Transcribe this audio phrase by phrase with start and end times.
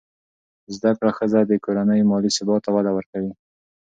[0.75, 3.31] زده کړه ښځه د کورنۍ مالي ثبات ته وده ورکوي.